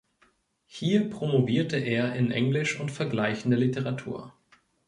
Hier 0.65 1.11
promovierte 1.11 1.77
er 1.77 2.15
in 2.15 2.31
Englisch 2.31 2.79
und 2.79 2.89
vergleichender 2.89 3.57
Literatur. 3.57 4.33